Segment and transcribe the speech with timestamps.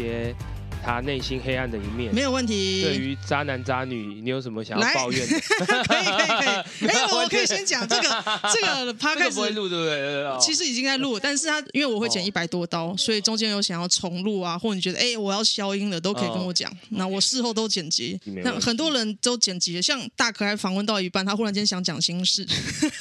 [0.00, 0.34] 些。
[0.84, 2.82] 他内心黑暗的一面没有问题。
[2.82, 5.40] 对于渣男渣女，你有什么想要抱怨的？
[5.84, 6.88] 可以可以可以。
[6.88, 8.02] 哎， 我可以先讲这个
[8.52, 10.40] 这个 podcast 这个不会录对不对？
[10.40, 16.70] 其实已经在录，但是他因为我会剪一百多刀，所以中间有想要重录啊，或者你觉得哎我要消音了，都可以跟我讲。
[16.90, 18.18] 那我事后都剪辑。
[18.42, 22.46] 那很多人都剪辑，像大可爱访问到一半，他忽然间想讲心事。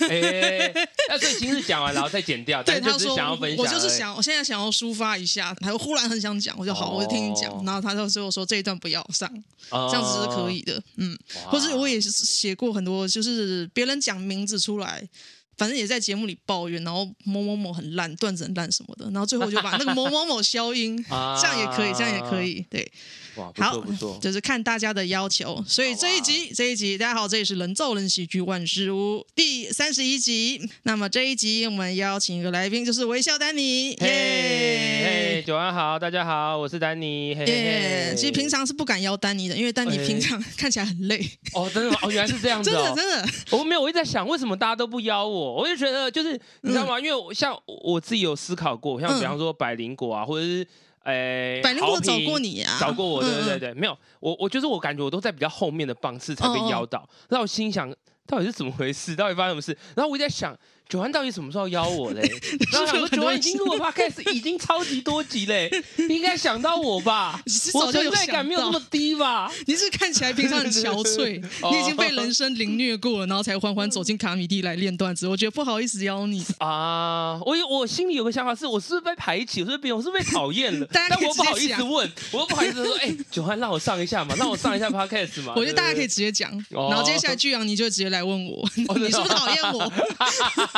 [0.10, 0.72] 哎，
[1.10, 2.62] 那所以心事讲完然后再剪掉。
[2.64, 7.50] 对，他说想要分享，我就是想，我现在想要抒发一下，他忽然很想讲，我就好，我就听你讲。
[7.70, 9.32] 然后他就最后说这一段不要上，
[9.70, 11.16] 这样子是可以的，嗯，
[11.46, 15.08] 或是我也写过很多，就是别人讲名字出来，
[15.56, 22.92] 反正也在节目里抱怨，然后某某某很烂，段子很烂什么的，然后最后就把那个某某某消音， 这样也可以，这样也可以，对。
[23.40, 30.62] 哇，不错不错，就是看大家的要求，所以这一集这一集，大家好，这里是人造人喜剧万事屋第三十一集。
[30.84, 33.92] 那么这一集我们邀请一个来宾，就是微笑丹尼。
[33.92, 37.30] 耶，嘿，九安好，大家好，我是丹尼。
[37.30, 41.20] 耶，其实平常是不敢邀丹尼的，因为丹尼平常 看起来很累。
[41.54, 42.00] 哦，真的吗？
[42.02, 42.70] 哦，原来是这样子。
[42.72, 45.54] 真的真的，我没有，我一直在想，为什么大家都不邀我？
[45.56, 47.00] 我就觉得就是你知道吗？
[47.00, 50.68] 因为像我自己有思考过，像比方说百灵果啊，或者是。
[51.04, 52.78] 哎，百灵果找过你啊？
[52.80, 57.90] 找过我， 对对对对，没有，我我就是我感觉我都在比较后面的棒次才被邀到，那我心想
[58.26, 59.16] 到底是怎么回事？
[59.16, 59.78] 到底发生什么事？
[59.96, 60.58] 然后我就在想。
[60.90, 62.22] 九安到底什么时候邀我嘞？
[62.74, 67.40] 然后想说九安已经录了 podcast 已经超级多集嘞，你 应该想到我吧？
[67.76, 69.52] 我存在感没有那么低吧？
[69.68, 71.40] 你是看起来平常很憔悴，
[71.72, 75.28] 你已经被人生凌虐过了，然后才缓缓走进卡米蒂来练段子。
[75.28, 77.40] 我觉得不好意思邀你啊！
[77.46, 79.62] 我有我心里有个想法，是我是不是被排挤？
[79.62, 80.88] 我是不是我是被讨厌了？
[80.92, 85.54] 但我不好意思问，我又不好意思说，哎，九安让我上一下嘛，让我上一下 podcast 嘛。
[85.56, 89.94] 我觉得大家可以直接讲，然后接下来巨阳你就直接来问我，你是不是讨厌我？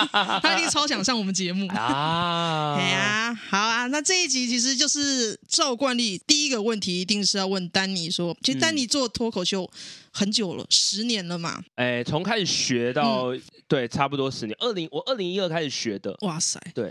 [0.42, 2.76] 他一定超想上我们节目 啊！
[2.78, 9.70] 对啊，好啊，那这一集其实就是照惯例，第一个问题一定是要问丹尼说，其实丹尼做脱口秀
[10.12, 11.64] 很久了，十年了嘛？
[11.76, 14.56] 哎，从开始学到、嗯、对，差不多十年。
[14.60, 16.60] 二零我二零一二开始学的，哇塞！
[16.74, 16.86] 对，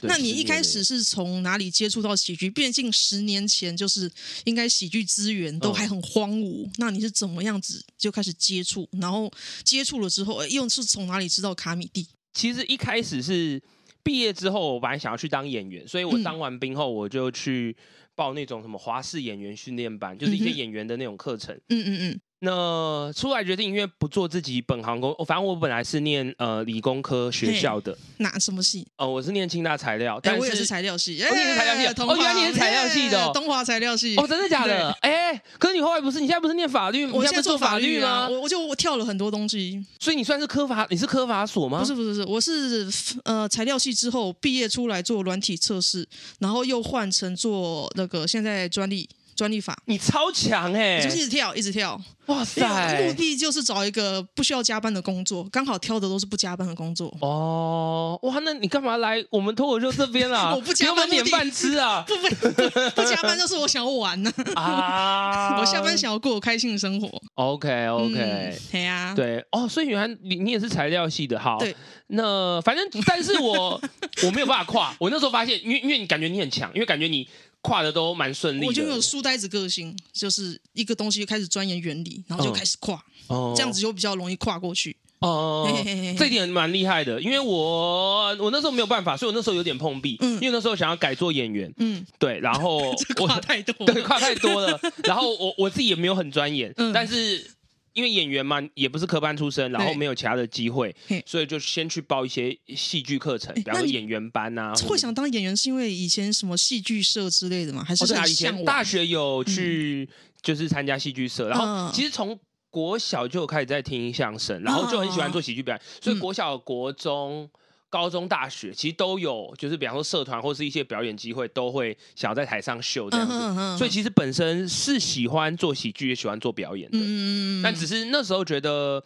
[0.00, 2.50] 对那你一开始是从哪里接触到喜剧？
[2.50, 4.10] 毕竟十年前就是
[4.44, 8.88] 应该喜剧资源都还很荒芜，嗯、那你是怎么样子就开始接触？
[9.00, 9.30] 然后
[9.62, 12.06] 接触了之后，又是从哪里知道卡米地？
[12.34, 13.62] 其实一开始是
[14.02, 17.74] 毕业之后，我本来想要去当演员，所以我当完兵后，我就去
[18.14, 21.54] 报那种什么华视演员训练班，就是一些演员的那种课程。
[21.68, 22.20] 嗯嗯嗯。
[22.44, 28.86] 那出来决定，因为不做自己本行工，反正我本来是念呃理工科学校的，哪什么系？
[28.98, 34.92] 哦，我是念清大材料，但我也是材料系，我也是材料系，哦，原来你是材料系的，东华材料系，哦，真的假的？
[35.00, 37.06] 哎，可是你后来不是，你现在不是念法律？
[37.06, 38.28] 我现在做法律吗？
[38.28, 41.80] 我我就我跳了很多东西，所以你算是科法，你是科法所吗？
[41.80, 42.86] 不是不是是，我是
[43.24, 46.06] 呃材料系之后毕业出来做软体测试，
[46.40, 49.08] 然后又换成做那个现在专利。
[49.34, 51.02] 专利法，你超强哎、欸！
[51.02, 53.06] 就是一直跳，一直跳，哇塞！
[53.06, 57.14] 目的就是找一个不需要加班的工作，刚好挑的都是不加班的工作。
[57.20, 60.54] 哦，哇，那你干嘛来我们脱口秀这边啊？
[60.56, 62.04] 我不加班，点饭吃啊？
[62.08, 62.70] 不不不，
[63.02, 64.62] 不加班就是我想要玩呢啊！
[64.62, 67.08] 啊我下班想要过开心的生活。
[67.34, 71.58] OK OK，对呀，对哦，所以原来你你也是材料系的，好。
[71.58, 71.74] 对，
[72.08, 73.80] 那反正，但是我
[74.22, 74.94] 我没有办法跨。
[74.98, 77.28] 我那时候发现，因为因为你感觉你很强，因为感觉你。
[77.64, 84.94] 跨的都蛮顺利的，我就有书呆子个性，就是一个东西开始钻研原理，然后就开始跨，哦、这样子就比较容易跨过去。
[85.20, 92.76] 哦，嘿嘿嘿，这一点蛮厉害的，因为我我那时候没有办法，所以我那时候有点碰壁，嗯、因为那时候想要改做演员，嗯，对，然后
[93.18, 97.50] 我跨太多，对，跨太多了，然后我我自己也没有很钻研，嗯、但是。
[97.94, 100.94] 因为演员嘛，也不是科班出身，然后没有其他的机会，
[101.24, 104.74] 所以就先去报一些戏剧课程，比方说演员班啊。
[104.86, 107.82] 会想当演员是因为以前什么戏剧社之类的吗？
[107.82, 110.08] 还是以前大学有去
[110.42, 112.38] 就是参加戏剧社，然后其实从
[112.68, 117.48] 国小就开始在听相声，然后就很喜欢做喜剧表演，所以国小、国中。
[117.94, 123.32] 高中、大学其实都有，就是比方说社团或是一些表演机会，都会想要在台上秀这样子。
[123.32, 123.78] Uh uh.
[123.78, 126.98] 所以其实本身是喜欢做喜剧，也喜欢做表演的。
[127.00, 129.00] 嗯、但只是那时候觉得，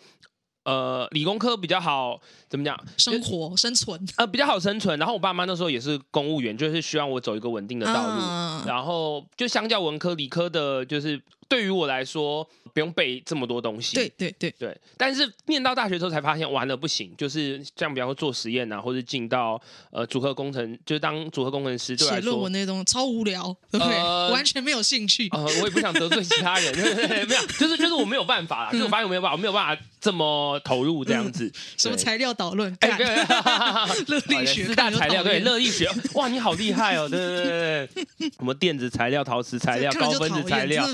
[0.65, 2.19] 呃，理工科比较好，
[2.49, 2.83] 怎么讲？
[2.97, 4.99] 生活生存呃比较好生存。
[4.99, 8.23] 然后我爸妈那时候也是公务员，就是希望我走一个稳定的道路。
[8.23, 8.67] Uh.
[8.67, 13.95] 然后就相较文科、理科的，就是对于我来说，不用背这么多东西。
[13.97, 14.79] 对对对对。
[14.97, 19.61] 但是念到大学之后才发现，完了不行，就是像比方说做实验啊，或者进到
[19.91, 25.27] 呃组合工程，就是当组合工程师，写论文那种超无聊，对，呃、完全没有兴趣。
[25.31, 31.47] 呃，我也不想得罪其他人，对对对没有，就是就是我没有办法啦，就是我发现我没有办法，我没有办法这么投入这样子。
[31.47, 32.77] 嗯、什么材料导论？
[32.81, 32.91] 哎，
[34.07, 35.89] 热力学四大材料，对，热力学。
[36.15, 37.09] 哇，你好厉害哦！
[37.09, 40.87] 对对对对，什么电子材料、陶瓷材料、高分子材料。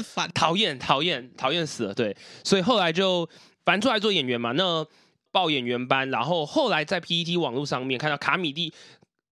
[0.45, 2.15] 讨厌讨厌讨厌死了，对，
[2.45, 3.27] 所以后来就
[3.65, 4.87] 反正出来做演员嘛，那
[5.33, 8.71] 报演员班，然后后来在 PPT 网络上面看到卡米蒂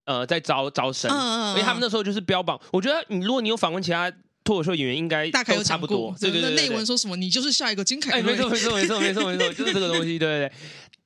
[0.07, 1.11] 呃在招招生，
[1.51, 4.11] 因为他们那时候就是标榜，我觉得你如果你有访问其他
[4.43, 10.53] 脱口秀演员，应该大概都差不多，对对对，内文说什么你就是下一个金凯瑞，哎，没错没错没错没错没错，就是这个东西，对对对。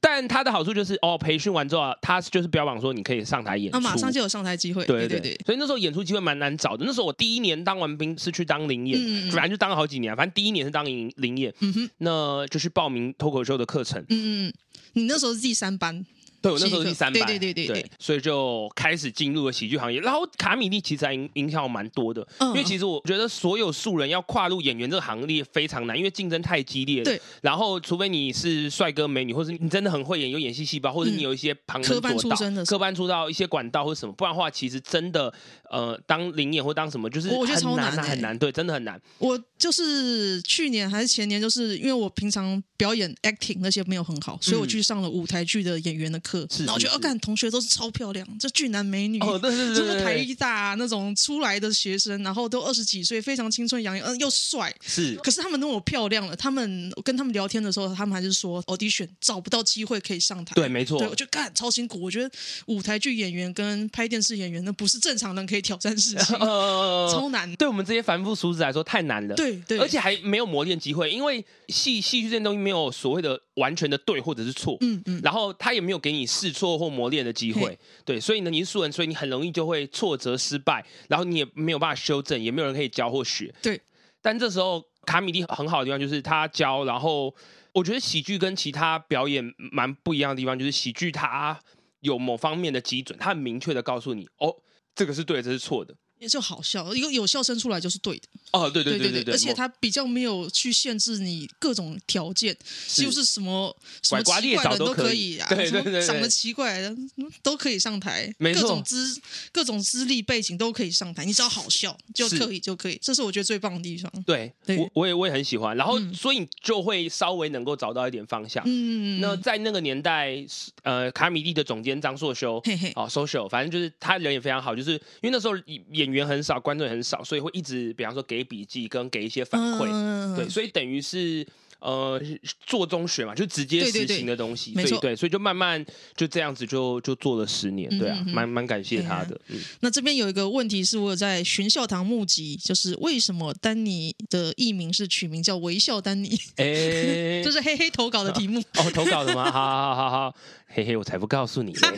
[0.08, 4.84] 但他的好处就是哦，培训完之后，他就是标榜说你可以上台演出，啊，马上就有上台机会。
[4.84, 6.84] 对对对，所以那时候演出机会蛮难找的。
[6.86, 11.52] 那时候我第一年当完兵是去当领演，嗯，反正就当了好几年，反正第一年是当领领演，
[11.98, 14.00] 那就去报名脱口秀的课程。
[14.08, 14.52] 嗯嗯，
[14.92, 16.06] 你那时候是第三班。
[16.40, 20.00] 对，我那时候是第三班，对对对对，对，所以就开始进入了喜剧行业。
[20.00, 27.04] 然后卡米利其实还影影响我蛮多的，嗯，因为其实我觉得所有素人要跨入演员这个行列非常难，因为竞争太激烈了。
[27.04, 35.32] 对，然后除非你是帅哥美女，或者你真的很会演，有演戏细胞，或者你有一些旁人科班出身的，科班出道一些管道或者什么，不然的话，其实真的
[35.70, 39.00] 呃，当临演或当什么，就是我觉得超难，很难，对，真的很难。
[39.18, 47.16] 我就是去年还是前年，就是因为我平常表演 acting 那些没有很好，所以我去上了舞台剧的演员的课，是，然后我觉得干。
[47.20, 54.72] 同学都是超漂亮，这俊男美女，哦，对对对，就是台一大那种出来的学生，然后都二十几岁，非常青春洋溢，嗯，又帅。
[54.86, 60.54] 是，可是他们那么漂亮了，他们跟他们聊天的时候，他们还是说 audition 找不到机会可以上台。
[60.54, 60.98] 对，没错。
[60.98, 62.00] 对，我觉得干超辛苦。
[62.02, 62.30] 我觉得
[62.66, 67.52] 舞台剧演员跟拍电视演员那不是正常人可以挑战事情， 呃、超难。
[67.56, 69.34] 对我们这些凡夫俗子来说太难了。
[69.34, 74.78] 对对，而且还没有磨练机会，因为戏戏剧这件东西没有所谓的完全的对或者是错。
[74.80, 75.20] 嗯嗯。
[75.22, 77.78] 然后他也没有给你试错或磨练的机会。
[78.04, 83.54] 对，所以呢，你是素人，所以你很容易就会挫折、失败，然后你也没有办法修正，也没有人可以教或学。
[83.60, 83.80] 对，
[84.22, 87.34] 但这时候卡米地很好的地方就是他教，然后
[87.72, 91.58] 我觉得喜剧跟其他表演蛮不一样的地方，就是喜剧它
[92.00, 94.54] 有某方面的基准，它很明确的告诉你，哦，
[94.94, 95.94] 这个是对的，这是错的。
[96.26, 98.22] 也就好笑，一个有笑声出来就是对的。
[98.50, 102.56] 哦，对对对对对，而且他比较没有去限制你各种条件，
[102.94, 106.96] 就是什么什么奇怪的都可以啊，对对对，长得奇怪的
[107.42, 109.20] 都可以上台，各种资
[109.52, 114.10] 各种资历背景都可以上台，你只要好笑就可以就可以，这是我觉得最棒的地方。
[114.24, 118.62] 对，我我也我也很喜欢，然后所以就会稍微能够找到一点方向。
[118.66, 120.44] 嗯，那在那个年代，
[120.82, 122.62] 呃，卡米地的总监张硕修，
[122.94, 125.76] 哦，social，反正就是他人也非常好，就是因为那时候也。
[125.92, 131.46] 演员很少，观众也很少，所以会一直，比方说给笔记跟给一些反馈，嗯、对，所以等于是
[131.80, 132.20] 呃
[132.64, 135.84] 做中学嘛，就直接实行的东西，对对对，所以对，所以就慢慢
[136.16, 139.38] 就这样子就就做了十年，对啊，蛮蛮、嗯、感谢他的。
[139.48, 146.28] 嗯、那这边有一个问题是我有在寻笑堂募集，就是为什么丹尼的艺名是取名叫微笑丹尼？
[146.56, 149.50] 哎、欸，这是黑黑投稿的题目哦，投稿的吗？
[149.50, 150.36] 好好好好。
[150.68, 151.88] 嘿嘿，我才不告诉你嘞！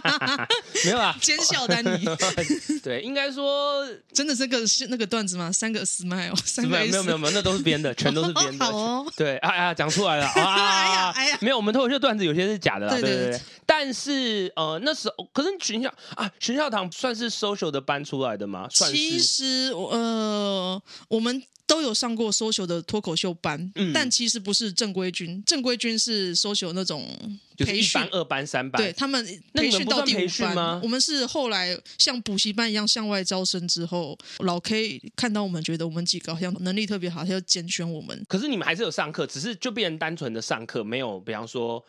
[0.84, 2.04] 没有啊，奸笑丹尼。
[2.82, 5.52] 对，应该说 真的是个是那个段子吗？
[5.52, 8.64] 三个 smile，三个没有没有没有，那都是编的，全都是编的。
[8.64, 9.12] 好哦。
[9.16, 11.10] 对，哎呀，讲出来了啊！
[11.14, 12.92] 哎呀，没有，我们脱口秀段子有些是假的啦。
[12.92, 13.40] 对对对。
[13.64, 18.66] 但是呃，那时候可是学校啊，学校堂算是 social 的搬出来的吗？
[18.70, 21.42] 其实呃，我们。
[21.66, 27.04] 都有上过 social 的脱口秀班，嗯、但其实不是正规军，正规军是 social 那种
[27.58, 30.80] 培训，班、二班、三班，对他们培训到第五班吗？
[30.82, 38.24] 我们是后来像补习班一样向外招生之后，老 K 看到我们，觉得我们几个好像能力特别好，他就拣选我们。
[38.28, 41.84] 可是你们还是有上课，只是就变成单纯的上课，没有比方说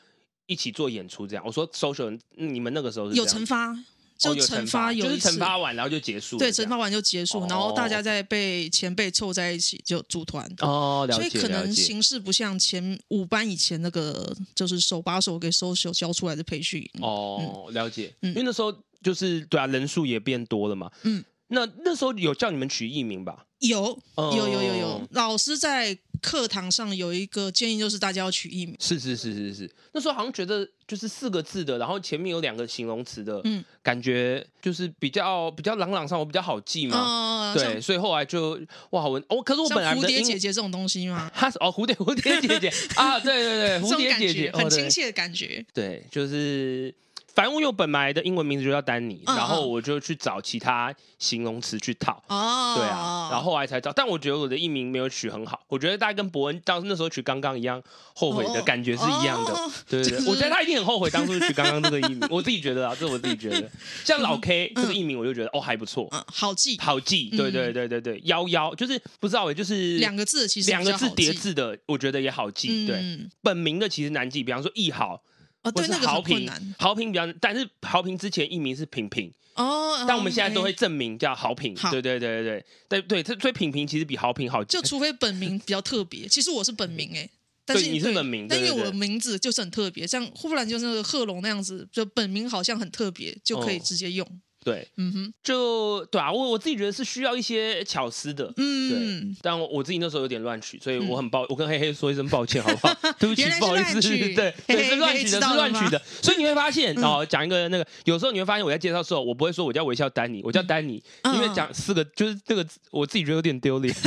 [0.47, 1.43] 一起做演出这样。
[1.45, 3.77] 我说 social，你们那个时候是有惩罚。
[4.17, 6.37] 就惩罚有一次，就是惩罚完然后就结束。
[6.37, 10.45] 对，惩罚完就结束，然后大家再被前辈凑在一起就组团。
[10.59, 11.29] 哦，了解。
[11.29, 16.83] 所以可能形式不像前五班以前那个，就是手把手给 social 教出来的培训。
[17.01, 18.13] 哦，了解。
[18.21, 20.91] 因为那时候就是对啊，人数也变多了嘛。
[21.03, 21.23] 嗯。
[21.49, 23.45] 那那时候有叫你们取艺名吧？
[23.59, 25.07] 有，有，有，有，有。
[25.11, 28.75] 老师在课堂上有一个建议，就是大家要取艺名。
[28.79, 29.71] 是是是是是。
[29.93, 37.53] 那时候好像觉得就是四个字的，然后前面有两个形容词的，嗯，感觉就是比较比较朗朗上口，比较好记嘛。
[37.55, 38.59] 对，所以后来就
[38.91, 41.31] 哇，我我可是我本来蝴蝶姐姐这种东西吗？
[41.35, 45.65] 它是哦，蝴蝶蝴蝶姐姐啊，对对对，蝴蝶姐姐， 很亲切的感觉。
[45.73, 46.93] 对，就是。
[47.37, 52.19] 反正我有本来的英文名字就叫丹尼，然后我就去找其他形容词去套。
[52.29, 57.79] 哦，对啊，然后后来才找，但我觉得我的艺名没有取很好，我觉得大概跟伯恩当时那时候取刚刚一样，
[58.15, 59.53] 后悔的感觉是一样的。
[59.87, 63.69] 对对对， 我觉得他一定很后悔当初取刚刚这个艺名， 我自己觉得啊，这是我自己觉得。
[64.03, 67.29] 像老 K 这个艺名，我就觉得哦还不错，好记，好记。
[67.29, 72.87] 对对对对对，幺幺就是不知道哎，就是两个字，其实两个字叠字的，我觉得也好记。
[72.87, 75.21] 对，本名的其实难记，比方说易豪。
[75.63, 76.75] 哦，对，那个好困，难。
[76.79, 81.73] 豪平比较，但是豪平之前艺名是平平哦，但我们现在都会证明叫豪平。
[81.91, 84.63] 对对对对对对对，所以平平其实比豪平好。
[84.63, 87.29] 就除非本名比较特别，其实我是本名哎，
[87.65, 94.25] 但是你是本名，但因为我的名字就是很特别，像呼兰就是那个贺龙那样子，就本名好像很特别，就可以直接用。
[94.67, 102.93] 对，嗯哼，就对啊，我我自己觉得是需要一些巧思的，嗯，对，但我自己那时候有点乱取，所以我很抱，我跟黑黑说一声抱歉，好不好？
[103.17, 111.01] 对不起，不好意思，对，对，是乱取的，是乱取的，所以你会发现，哦，讲一个那个，有时候你会发现我在介绍的时候，我不会说我叫微笑丹尼，我叫丹尼，
[111.33, 113.95] 因为讲四个就是这个，我自己觉得有点丢脸，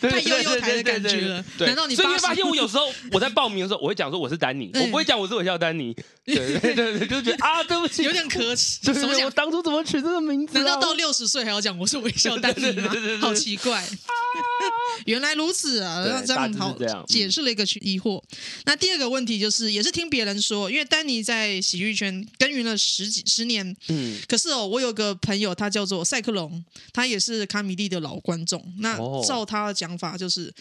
[0.00, 1.94] 太幼幼台的感觉了，难道你？
[1.94, 8.78] 所以你会发现我有时候我在报名的时候，我会讲说我是丹尼，我不会讲我是微笑丹尼，对对对，就是觉得啊，对不起，有点可耻。
[8.82, 9.24] 怎么讲？
[9.24, 10.54] 我当初怎么取这个名字？
[10.54, 12.90] 难道到六十岁还要讲我是微笑丹尼吗？
[13.20, 13.84] 好奇怪。
[15.06, 16.22] 原来如此啊！
[16.24, 16.76] 这样好
[17.06, 18.22] 解释了一个疑惑。
[18.64, 23.76] 那第二个问题就是，也是听别人说，因为丹尼在喜剧圈耕耘了十几十年。
[23.88, 24.18] 嗯。
[24.28, 28.64] 可是哦，我有个朋友，他叫做赛克隆，他也是卡米蒂的老观众。
[28.78, 30.52] 那照他的讲法，就是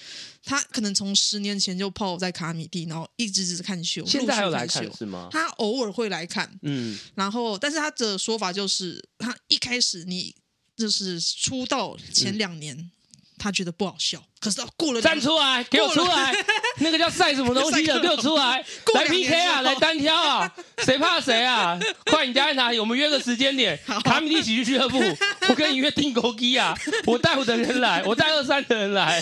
[0.44, 4.04] 他可能从十年前就泡在卡米蒂，然后一直只看秀。
[4.06, 5.30] 现在还有来看是吗？
[5.32, 6.52] 他偶尔会来看。
[6.64, 6.98] 嗯。
[7.16, 10.36] 然后，但是他的说法就是，他一开始你
[10.76, 12.78] 就是出道前两年。
[12.78, 12.92] 嗯
[13.36, 16.36] 他觉得不好笑，可是他过了站出来，给我出来，
[16.80, 18.62] 那个叫赛什么东西的， 给我出来，
[18.94, 20.52] 来 PK 啊，来单挑啊，
[20.84, 21.80] 谁怕谁啊？
[22.08, 22.78] 快，你家在哪里？
[22.78, 25.02] 我们约个时间点，卡米蒂喜剧俱乐部，
[25.48, 29.22] 我跟你约订购机啊，我带我的人来，我带二三的人来，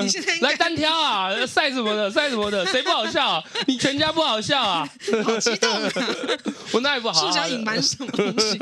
[0.00, 3.28] 你现在来单挑啊，赛什么的，赛什么的，谁不好笑？
[3.28, 4.88] 啊你全家不好笑啊？
[5.22, 5.90] 好激动啊！
[6.72, 7.26] 我哪里不好？
[7.26, 8.58] 是想隐瞒什么东西？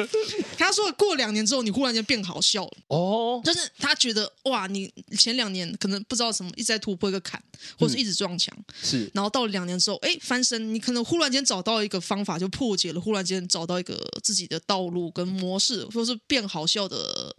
[0.59, 3.41] 他说过两年之后，你忽然间变好笑了哦。
[3.45, 7.43] 就是他觉得哇，你前两年可能不知道什么，一直在突破一个坎，
[7.79, 9.11] 或是一直撞墙，嗯、是。
[9.13, 13.01] 然后到了两年之后，哎，翻身，你可能忽然间找到一个方法，就破解了。
[13.01, 17.35] 忽然间找到一个自己的道路跟模式，或是变好笑的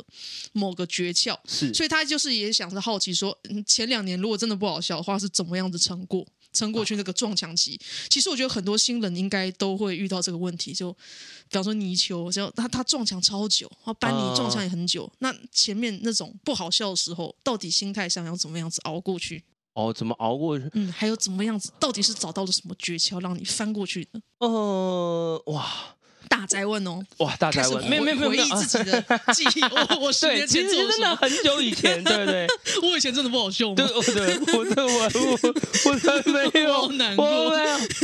[0.53, 1.37] 某个诀窍。
[1.47, 1.73] 是。
[1.73, 6.25] 所以他就是也想着好奇说，前两年如果真的不好笑的话，是怎么样子撑过？
[6.53, 7.79] 撑过去那个撞墙期，
[8.09, 10.73] 其实我觉得很多新人应该都会遇到这个问题。
[10.73, 15.11] 就比方说泥鳅，就他他撞墙超久，他搬泥撞墙也很久。
[15.19, 19.43] 那前面那种不好笑的时候，到底心态上要怎么样子熬过去？
[19.73, 20.69] 哦，怎么熬过去？
[20.73, 21.71] 嗯，还有怎么样子？
[21.79, 24.21] 到底是找到了什么诀窍让你翻过去的？
[24.39, 25.95] 呃，哇。
[26.31, 29.03] 大宅问哦，哇，大宅问，没有没有没有，回忆自己的
[29.35, 29.61] 记忆。
[29.63, 32.47] 我我十年前其实真的很久以前，对不对？
[32.89, 33.75] 我以前真的不好笑吗？
[33.75, 37.51] 对，我的我的我我真没有， 难过。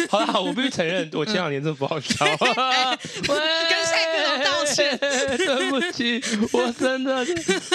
[0.09, 2.25] 好了，我必须承认，我前两年真的不好笑。
[2.25, 7.25] 跟赛克隆道歉，对不起，我真的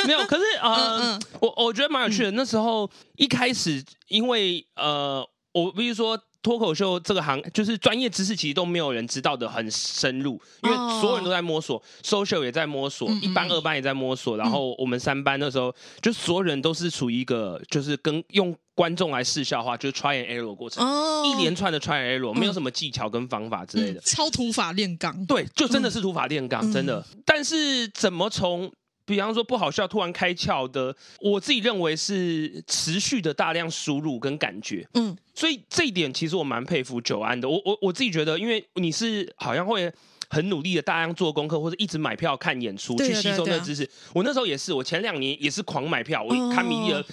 [0.06, 0.22] 没有。
[0.26, 2.30] 可是啊，我我觉得蛮有趣的。
[2.32, 6.20] 那时候一开始，因为呃，我比如说。
[6.42, 20.84] 脱口秀这个行，就是专业知识其实都没有人知道的很深入，因为所有人都在摸索，social 也在摸索，一班二班也在摸索，然后我们三班那时候，就所有人都是处于一个就是跟用观众来试笑话，就是 try and error 过程，
[21.26, 27.04] 一连串的 try and error，没有什么技巧跟方法之类的，超土法炼钢，对，就真的是土法炼钢，真的。
[27.24, 28.72] 但是怎么从？
[29.04, 37.48] 比方说不好笑，突然开窍的，我自己认为是持续的大量输入跟感觉，嗯，所以这一点其实我蛮佩服久安的。
[37.48, 39.92] 我我我自己觉得，因为你是好像会
[40.30, 43.88] 很努力的大量做功课，或者一直买票看演出去吸收那个知识。
[44.14, 47.04] 我那时候也是，我前两年也是狂买票，我看米粒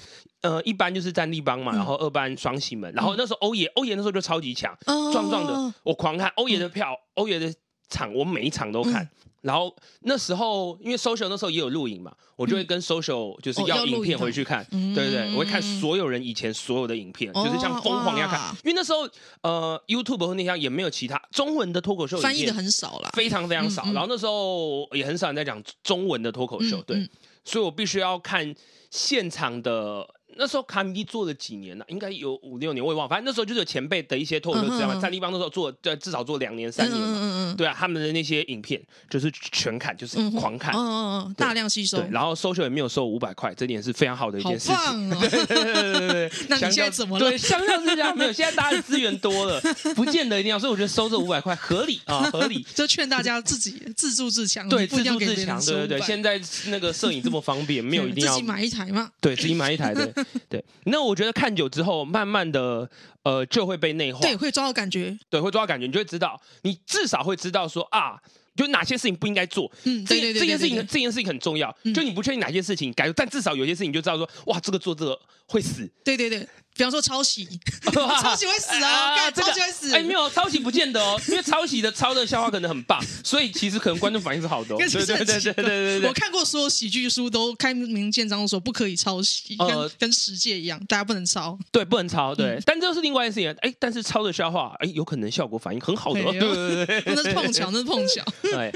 [0.41, 4.73] 呃，一般就是战立邦嘛，然后二班双喜门，然后那时候欧爷欧爷那时候就超级强，
[5.11, 7.53] 壮壮的，我狂看欧爷的票，欧爷的
[7.89, 9.09] 场我每一场都看。
[9.41, 18.53] 然后那时候，因为 social 那时候也有录影嘛，我就会跟 social 就是要影片回去看，对对对，我会看所有人以前所有的影片，就是像疯狂一样看。
[18.65, 19.07] 因为那时候
[19.41, 23.85] 呃 YouTube 和那些也没有其他中文的脱口秀翻译的很少了，非常非常少。
[23.93, 27.09] 然后那时候也很少人在讲中文的脱口秀，对，
[27.45, 28.53] 所以我必须要看
[28.91, 30.05] 现场的
[30.39, 33.09] 那时候卡米蒂做了几年了，应该有五六年，我也忘了。
[33.09, 34.99] 反正那时候就是有前辈的一些脱口秀资料嘛。
[35.01, 37.07] 战地帮那时候做，对，至少做两年三年嘛。
[37.09, 37.55] 嗯嗯嗯。
[37.57, 41.97] 对啊，他们的那些影片就是全看，就是狂看，嗯嗯嗯，大量吸收。
[41.97, 44.75] 对，然后 social 也没有收五百块，这点是非常好的一件事情。
[44.75, 45.17] 好棒哦！
[45.19, 47.29] 对对对对， 那你现在怎么了？
[47.29, 49.59] 对，相较之下没有，现在大家的资源多了，
[49.93, 50.57] 不见得一定要。
[50.57, 52.65] 所以我觉得收这五百块合理啊， 合理。
[52.73, 56.01] 就劝大家自己自助自强，对，自助自强，对对对。
[56.01, 59.11] 现在那个摄影这么方便，没有 一定要自己买一台吗？
[59.19, 60.07] 对，自己买一台的，
[60.49, 60.63] 对。
[60.85, 62.89] 那我觉得看久之后，慢慢的，
[63.23, 68.19] 呃，就会被内化，对，会抓到感觉，对，会抓到感觉，你就会知道，你至少会知道说啊，
[68.55, 76.47] 就哪些事情不应该做，嗯，这这件事情，这件事情很重要，就你不确定哪些事情该做，但至少有些事情就知道说，哇，这个做这个会死，对对对。
[76.75, 77.45] 比方说抄袭，
[77.91, 79.29] 抄袭会死啊！
[79.31, 79.93] 抄袭会死。
[79.93, 84.73] 哎，没有抄袭不见得哦，因为抄袭的抄的笑话可能很棒，所以其实可能观众反应是好的。
[84.77, 86.07] 对对对对对对对。
[86.07, 91.59] 我看过所有喜剧书都开明见章说不可以抄袭，跟跟十诫一样，大家不能抄。
[91.69, 92.33] 对，不能抄。
[92.33, 93.59] 对，但这是另外一件事情。
[93.61, 96.21] 哎，但是抄的笑话，哎，有可能效果反应很好的。
[96.21, 98.23] 对对对， 那是碰巧，那是碰巧。
[98.41, 98.71] 对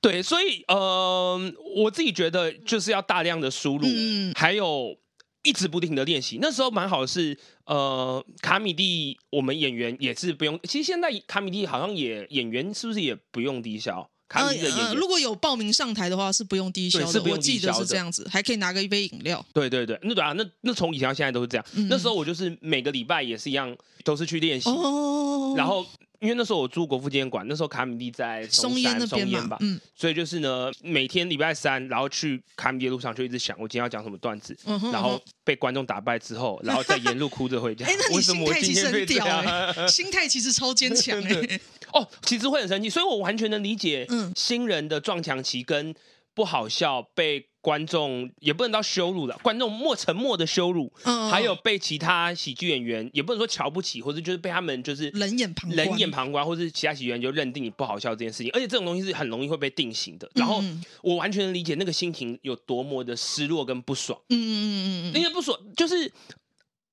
[0.00, 1.36] 对，所以呃，
[1.74, 3.88] 我自己觉得就是要大量的输入，
[4.36, 4.96] 还有。
[5.42, 14.08] 一直不停的练习，那时候蛮好的是，呃，卡米蒂我们演员也是不用，其实现在卡米蒂好像也演员是不是也不用低消？
[14.28, 19.44] 卡米蒂的演员、呃呃、如果有报名上台的话是不用低消的，我记得是这样子，还可以拿个一杯饮料。
[19.54, 21.64] 对对对，那对啊，那那从以前到现在都是这样。
[21.74, 25.86] 嗯、那时候我就是每个礼拜也是一样，都是去练习，哦、然后。
[26.20, 37.84] 因为那时候我住国父纪念馆，那时候卡米蒂在松山松烟吧，嗯，所以就是呢，每天礼拜三，然后去卡米蒂的路上就一直想，我今天要讲什么段子，嗯、哼然后被观众打败之后，然后再沿路哭着回家。
[37.88, 41.60] 哎、欸，那你心态其实很屌、欸，心态其实超坚强哎。
[41.92, 45.94] 哦，其实会很生气，所以我完全能理解，嗯，新人的撞墙期跟
[46.34, 47.48] 不好笑被。
[47.68, 60.26] 观众也不能到羞辱了，观众默沉默的羞辱，嗯、还有被其他喜剧演员也不能说瞧不起，或者就是被他们就是冷眼旁，冷眼旁观，或者其他喜剧演员就认定你不好笑这件事情，而且这种东西是很容易会被定型的。
[60.34, 60.64] 然后
[61.02, 64.18] 我完全能理解那个心情有多么的失落跟不爽。
[64.30, 66.10] 嗯嗯嗯嗯，那些不爽就是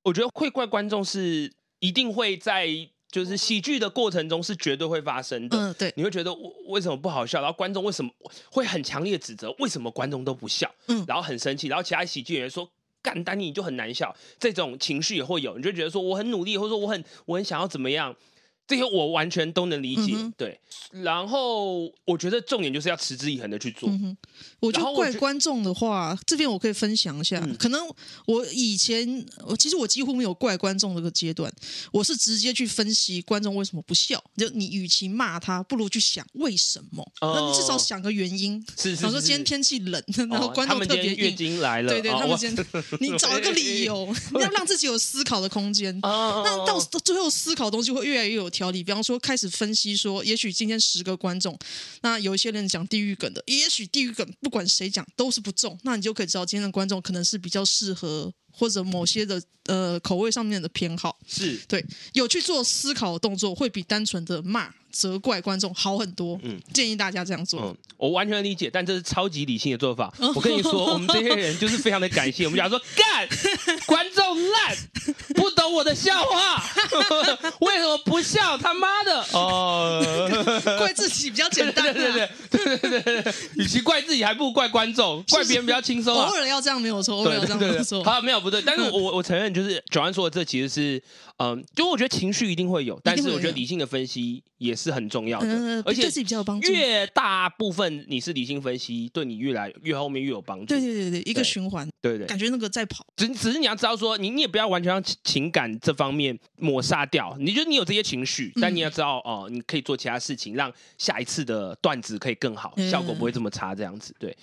[0.04, 2.68] 我觉得会怪观众是一定会在。
[3.16, 6.34] 就是喜剧的过程中是绝对会发生的，嗯，对，你会觉得
[6.68, 8.12] 为什么不好笑，然后观众为什么
[8.52, 12.70] 会很强烈的指责，为什么观众都不笑，嗯，然后很生气，然后其他喜剧演员说
[13.02, 18.14] 干丹尼你就很难笑，这种情绪也会有，你就觉得说我很努力，或者说我很我很想要怎么样。
[18.68, 20.60] 这些我完全都能理解，嗯、对。
[20.92, 23.90] 然后我觉得重点就是要持之以恒的去做。
[23.90, 24.16] 嗯、
[24.60, 27.40] 我觉得怪观众的话，这边我可以分享一下。
[27.46, 27.82] 嗯、可能
[28.26, 31.52] 我以前，我其实我几乎没有怪观众这个阶段，
[31.92, 34.24] 我是直接去分析观众为什么不笑。
[34.38, 37.06] 就你与其骂他，不如去想为什么。
[37.22, 38.64] 那、哦、你至少想个原因。
[38.78, 39.02] 是是是。
[39.02, 41.16] 比如说今天天气冷，然后观众特别硬。
[41.16, 41.90] 月经来了。
[41.90, 42.66] 对对，他们今天，
[43.00, 45.98] 你找一个理由， 要让自己有思考的空间。
[46.04, 48.50] 哦、那到最后思考的东西会越来越有。
[48.56, 51.58] 条理，比方说开始分析说，也许今天十个观众，
[52.02, 61.60] 那有一些人讲地狱梗的，也许地狱梗不管谁讲都是不中，那你就可以知道今天的观众可能是比较适合或者某些的呃口味上面的偏好，是。
[61.68, 64.74] 对，有去做思考的动作，会比单纯的骂。
[64.96, 67.60] 责怪观众好很多，嗯，建议大家这样做。
[67.62, 70.14] 嗯，我完全理解，但这是超级理性的做法。
[70.34, 72.46] 我跟你说， 我们这些人就是非常的感谢。
[72.46, 73.28] 我们讲说， 干
[73.86, 74.78] 观众烂，
[75.36, 76.64] 不懂我的笑话，
[77.60, 78.58] 为什么不笑？
[78.58, 79.22] 他妈的！
[79.34, 80.02] 哦，
[80.78, 83.34] 怪自己比较简单，对对对对对对对。
[83.58, 86.28] 与其怪自己，还不如怪观众，怪别人比较轻松啊。
[86.28, 88.02] 偶尔要这样没有错，偶尔要这样没有错。
[88.02, 91.04] 好，没有不对，但是我我承认，就是 Joanne 说的这其实是。
[91.38, 96.72] 嗯，就我觉得情绪一定会有，但是我觉得理性的分析也是很重要的，嗯、而且对自己比较有帮助。
[96.72, 100.66] 越大部分你是理性分析，对你越来越后面越有帮助。
[100.66, 101.88] 对对对对，一个循环。
[102.02, 103.06] 对，对对，感觉那个在跑。
[103.16, 107.36] 只只是你要知道说，你你也不要完全让情感这方面抹杀掉。
[107.40, 113.76] 你觉得你有这些情绪，但你要知道哦、呃，你可以做其他事情，让下一次的段子可以更好，效果不会这么差。
[113.76, 114.36] 这样子，对。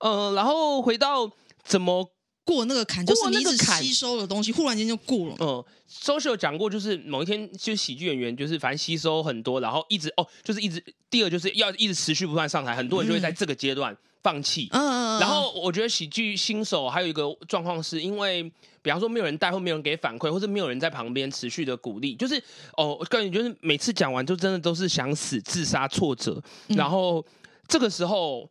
[0.00, 1.30] 呃，然后回到
[1.64, 2.10] 怎么。
[2.46, 5.36] 过那个坎，就是你一直吸收的东西，忽然间就过了。
[5.40, 10.82] 嗯，social 有讲过，就是某一天，就喜剧演员，就是反正吸收很多，然后一直哦，就是一直。
[11.10, 14.68] 第二就是要一直持续不断上台，很多人就会在这个阶段放弃。
[14.70, 18.42] 嗯，然后我觉得喜剧新手还有一个状况，是因为
[18.80, 22.40] 比方说没有人带，或没有人给反馈，或者没有人在旁边持续的鼓励，就是
[22.76, 27.24] 哦，感觉就是每次讲完就真的都是想死、自杀、挫折，然后
[27.66, 28.48] 这个时候。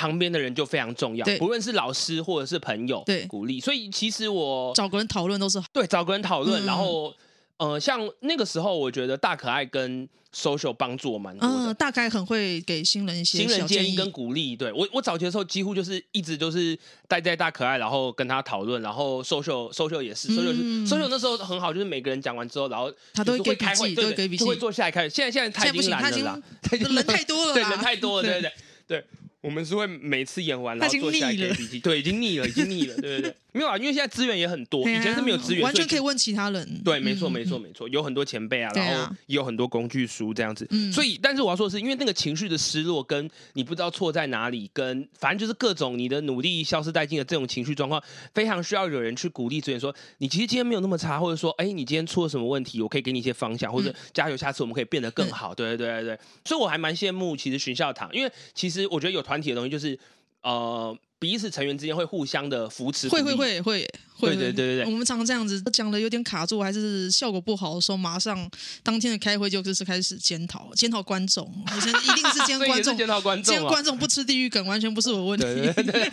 [0.00, 3.60] 旁边的人就非常重要，对不论是老师或者是朋友，对鼓励。
[3.60, 7.12] 所以其实我找个人讨论都是好，对，找个人讨论，嗯、然后
[7.58, 11.54] 呃，像那个时候，我觉得大可爱跟 social 帮助我蛮多的。
[11.54, 14.56] 嗯，大可爱很会给新人一些新人建议跟鼓励。
[14.56, 25.06] 对我，我早期的时候几乎就是一直都是待在大可爱，然后跟他讨论，然后 social social 也是 social、嗯、social 那时候很好，就是每个人讲完之后，然后他都会开会，对，就会坐下来开。
[25.06, 28.52] 现在现在他已经懒了啦，人太多了，对，人太多了，对对
[28.88, 29.04] 对。
[29.42, 36.82] 对我们是会每次演完然后做下来给笔记，对，已经腻了，已经腻了，对对对，没有啊，因为现在资源也很多，以前是没有资源，完全可以问其他人。
[36.84, 40.68] 对，没错，没错，没错，有很多前辈啊，然后也有很多工具书这样子。
[40.92, 48.02] 所以，但是我要说的是，因为那个情绪的失落，跟你不知道错在哪里，跟反正就是各种你的努力消失殆尽的这种情绪状况，
[48.34, 55.54] 非常需要有人去鼓励，资源说你其实今天没有那么差，或者说，哎，你今天出了什么问题，我可以给你一些方向，或者加油，下次我们可以变得更好。
[55.54, 59.98] 对对对对对，所以我还蛮羡慕其实巡校堂，因为其实我觉得有团体的东西就是。
[60.42, 64.84] 呃，彼此成员之间会互相的扶持，会会会会会，对对对对对。
[64.86, 68.50] 我们常常这样子讲的有点卡住，还是效果不好的时候，马上
[68.82, 71.46] 当天的开会就是开始检讨，检讨观众。
[71.66, 75.44] 我先一定是检观众，检讨观众， 观众不吃地狱梗，完全不是我问题。
[75.44, 76.10] 对对对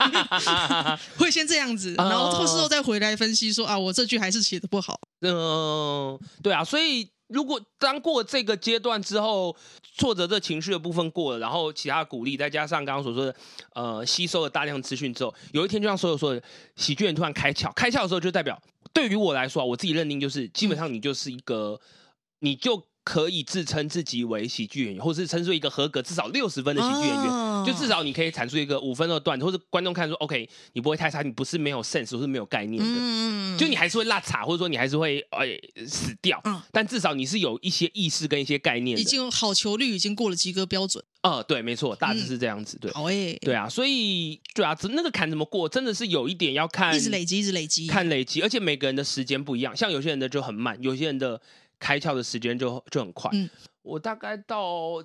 [1.17, 4.99] 会先这样子，然后事后再回来分析说啊，我这句还是写的不好。
[5.21, 7.07] 嗯、呃，对啊，所以。
[7.27, 9.55] 如果当过这个阶段之后，
[9.95, 13.35] 挫折这情绪的部分过了，然后其他的鼓励，再加上刚刚所说的，
[13.73, 16.41] 呃，吸收了大量资讯之后，有一天就像所有说的，
[16.75, 18.61] 喜剧人突然开窍，开窍的时候就代表，
[18.93, 21.79] 对于我来说，我自己认定就是，基本上你就是一个，
[22.39, 22.83] 你就。
[23.07, 27.65] 可以自称自己为喜剧演员，或是称作一个合格至少六十分的喜剧演员，oh.
[27.65, 33.57] 就至少你可以阐述一个五分的段子，或者观众看说 OK，你不会太差，你不是没有 sense，或是没有概念的，mm.
[33.57, 36.59] 就你还是会落差，或者说你还是会哎死掉，uh.
[36.73, 41.01] 但至少你是有一些意识跟一些概念的，已经好球率已经过了及格标准。
[41.21, 51.41] 呃，对，没错，大致是这样子，对，好诶，对啊，所以对啊，那个坎怎么过，真的是有一点要看，一直累积，一直累积，看累积，而且每个人的时间不一样，像有些人的就很慢，有些人的
[51.79, 53.29] 开窍的时间就就很快。
[53.33, 53.49] 嗯
[53.83, 55.01] 我大概到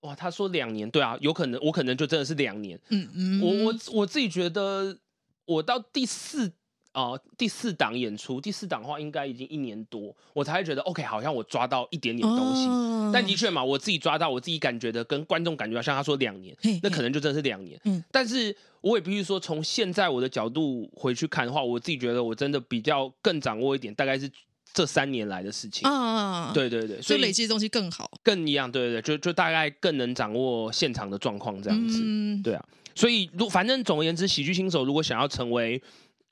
[0.00, 2.76] 哇，他说两年，对啊，有可能我可能就真的是两年。
[2.88, 4.98] 嗯嗯，我我我自己觉得，
[5.44, 6.48] 我到第四
[6.90, 12.66] 啊、呃、第四档演出，第四档的话应该已经一年多，我才会觉得 OK，好像我抓到一点点东西。
[12.66, 17.80] 哦、但的确嘛，我自己抓到，我自己感觉的跟观众感觉，像他说两年，嘿嘿那可能就真的是两年。
[17.84, 24.28] 嗯，但是我也必须说，从现在我的角度回去看的话，我自己觉得我真的比较更掌握一点，大概是。
[24.76, 25.88] 这三年来的事情。
[25.88, 32.62] 啊，对对对，所以累积的东西更好，更一样，对对对，就就大概更能掌握现场的状况这样子，嗯、对啊，
[32.94, 35.82] 所以如反正总而言之，喜剧新手如果想要成为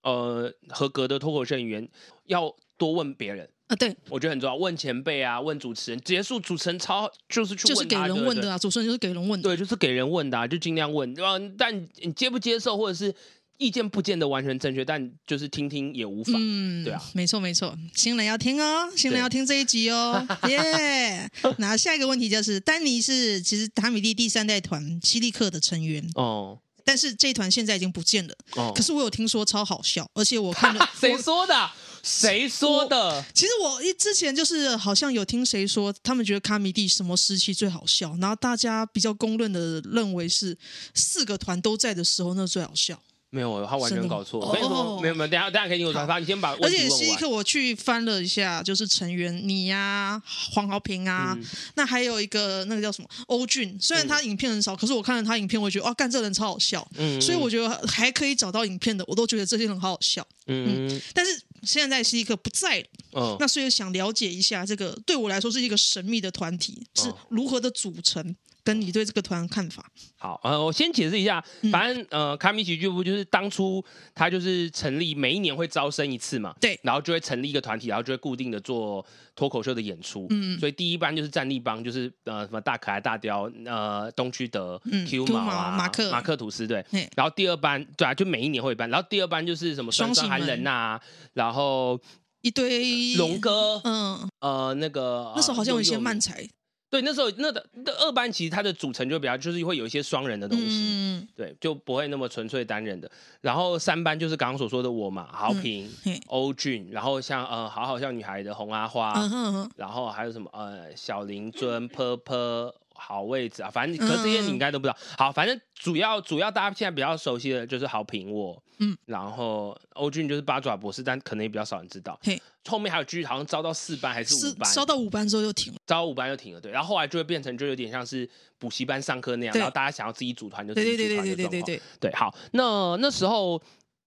[0.03, 1.89] 呃合格的脱口秀演员，
[2.27, 3.49] 要多问别人。
[3.69, 3.97] 啊，对。
[4.11, 11.39] 我觉得很重要，问前辈啊，问主持人，结束主持人超就是去问就是给人问的啊，主持人就是给人问的，对，就是给人问的啊，就尽量问，对吧？
[11.57, 13.15] 但你接不接受，或者是。
[13.59, 16.35] 意见不见得完全正确，但就是听听也无妨。
[16.39, 21.31] 嗯，对啊，没错没错，新人要听哦，新人要听这一集哦， 耶！
[21.59, 21.77] 那!
[21.77, 28.73] 下一个问题就是，丹尼是其实卡米蒂第三代团犀利克的成员哦，但是这一团现在已经不见了哦。
[28.75, 31.71] 可是我有听说超好笑，而且我看了 谁说的？
[32.03, 33.25] 谁说的？
[33.33, 40.55] 其实我一之前就是好像有听谁说，他们觉得卡米蒂什么时期最好笑，然后大家比较公认的认为是
[40.93, 43.01] 四个团都在的时候那最好笑。
[43.35, 44.53] 没有，他完全搞错。
[44.53, 45.29] 没有，没有，没有。
[45.29, 46.21] 等下，等下可以听我转发。
[46.21, 46.71] 你先把问问。
[46.71, 51.37] 而且犀利客我去翻了一下，就是成员你呀，黄豪平啊，
[51.75, 53.77] 那还有一个那个叫什么欧俊。
[53.81, 56.87] 虽然他影片很少，可是我看了他影片，我觉得哇，干这人超好笑。
[56.97, 57.21] 嗯。
[57.21, 60.25] 所以我觉得还可以找到影片的，我都觉得这些人好好笑。
[60.47, 61.01] 嗯。
[61.13, 62.87] 但是现在犀利客不在了。
[63.15, 63.37] 嗯。
[63.41, 68.37] 那所以想了解一下，这个对我来说是一个神秘的团体，是如何的组成？
[68.65, 69.85] 跟你对这个团看法？
[70.17, 79.05] 好，呃，我先解释一下，反正、嗯、呃，卡米喜剧部就是当初他就是成立，每一年会招生一次嘛，对，然后就会成立一个团体，然后就会固定的做
[79.37, 86.83] 脱口秀的演出，嗯，所以第一班就是战力帮，就是呃什么大可爱大雕，呃东区德、嗯、Q 毛啊、马克、马克吐司对，
[87.15, 90.99] 然后第二班对啊，就每一年会一班，然后第二班就是什么双双寒人呐，
[91.35, 92.01] 然后
[92.41, 96.49] 一堆龙哥，嗯，呃那个那时候好像有一些漫才。
[96.95, 103.11] 对，那时候那的那二班其实它的组成就比较就是会有一些双人的东西，嗯、对，就不会那么纯粹单人的。
[103.41, 114.97] 然后三班就是刚刚所说的我嘛，豪平、 嗯、欧俊，然后像呃好好像女孩的红阿花，嗯、哼哼然后还有什么呃小林尊、坡坡好位置啊，反正可是这些你应该都不知道。
[115.19, 118.63] 好，反正主要主要大家现在比较熟悉的就是好平我。
[118.79, 122.19] 嗯，然后欧俊就是八爪博士，但可能也比较少人知道。
[122.23, 126.61] 嘿，后面还有继续，好像招到四班还是五班，招到五班之后就停了，招到五班就停了。
[126.61, 131.37] 对，然后后来就会变成就有点像是补习班上课那样，然后大家想要自己组团就自己组团的状况。
[131.37, 132.11] 对对对对对对对。
[132.11, 133.61] 对，好，那那时候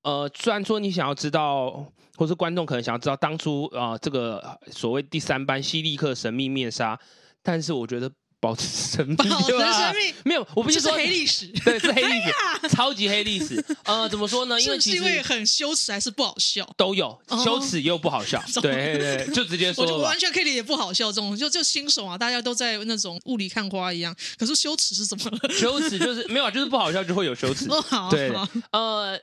[0.04, 7.00] 呃，虽然说你想要知道，或是观众可能想要知道当初啊、呃，这个所谓第三班希利克神秘面纱，
[7.42, 8.12] 但是我觉得。
[8.40, 13.64] 保持神秘，保持神秘，没有，我不是说是黑历史， 对，是黑历史，哎、超级黑历史。
[13.84, 14.60] 呃，怎么说呢？
[14.62, 16.68] 因为其实是因为很羞耻还是不好笑？
[16.78, 18.40] 都有，羞耻又不好笑。
[18.58, 24.16] 哦、对对对，就直接说完全可以理解不好笑这种，就就新手啊，大家都在那种雾里看花一样。
[24.38, 25.32] 可是羞耻是什么？
[25.50, 27.68] 羞耻就是没有，就是不好笑就会有羞耻。
[27.70, 28.32] 哦，好，对，
[28.72, 29.20] 呃，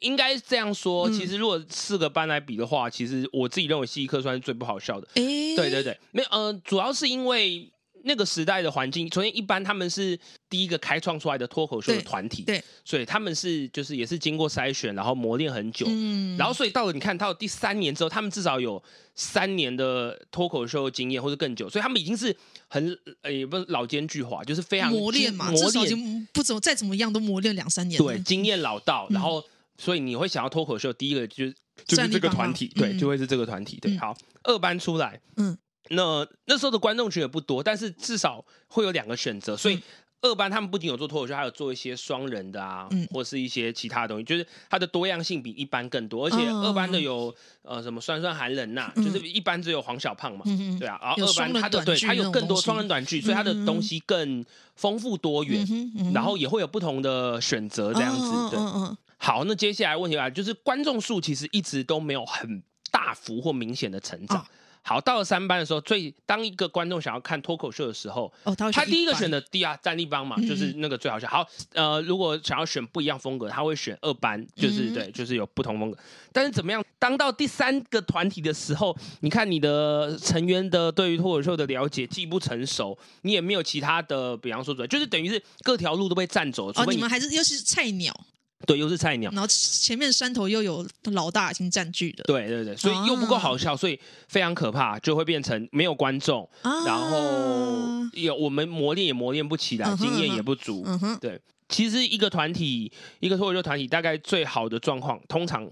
[0.00, 1.08] 应该这样说。
[1.08, 5.08] 其实如果四个班来比的话，其实我自己认为西医科算是最不好笑的。
[5.14, 5.22] 哎，
[5.56, 7.72] 对对对，没有，呃，主要是因为。
[8.08, 10.18] 那个时代的环境，首先一般他们是
[10.48, 18.82] 第一个开创出来的脱口秀的团体，对，对，所以他们是就是也是经过筛选，然后磨练很久，嗯，然后所以到了你看到第三年之后，他们至少有
[19.14, 22.34] 三年的脱口秀经验或者更久，所以他们已经是
[22.68, 29.44] 很呃也不是老奸巨猾，就是非常磨练嘛，磨练已经不怎么再怎么样都磨练两三年，对，经验老道，然后、嗯、
[29.76, 31.54] 所以你会想要脱口秀，第一个就是
[31.86, 35.58] 就是这个团体，对，就会是这个团体，对，好，二班出来，嗯。
[35.90, 39.80] 那那时候的观众群也不多，但是至少会有两个选择，所以
[40.20, 46.26] 二班他们不仅有做脱口秀，还有做一些双人的啊，嗯、或是一些其他的东西，就是它的多样性比一般更多。
[46.26, 55.64] 而且二班的有呃什么酸酸寒冷呐，就是一般只有黄小胖嘛，嗯、对啊，然后二班他的对他有更多双人短剧，所以他的东西更丰富多元，
[56.12, 58.56] 然后也会有不同的选择这样子。
[58.56, 64.38] 对，好，那接下来问题来就是观众数其实一直都没有很大幅或明显的成长。
[64.38, 64.44] 哦
[64.88, 71.28] 好，到了三班的时候，最当一个观众想要看脱口秀的时候，哦，他，他第一个选的第二战立帮嘛，嗯、就是那个最好笑。
[71.28, 75.98] 好，呃，如果想要选不一样风格，他会选二班，就是、嗯、对，就是有不同风格。
[76.32, 86.72] 但是怎么样，当到第三个团体的时候，你看你的成员的对于脱口秀的了解既不成熟，你也没有其他的，比方说，就是等于是各条路都被占走了。
[86.76, 88.18] 哦，你们还是又是菜鸟。
[88.66, 100.84] 对，又是菜鸟，然后前面山头又有老大已经占据了，对对对，所以又不够好笑，啊、所以非常可怕，就会变成没有观众，啊、然后有我们磨练也磨练不起来，经验也不足。
[101.20, 102.90] 对，其实一个团体，
[103.20, 105.70] 一个脱口秀团体，大概最好的状况，通常